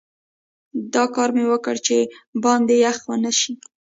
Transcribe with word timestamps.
دا 0.93 1.03
کار 1.15 1.29
مې 1.35 1.43
وکړ 1.51 1.75
چې 1.85 1.97
باندې 2.43 2.73
یخ 2.85 2.97
ونه 3.09 3.31
شي. 3.39 3.53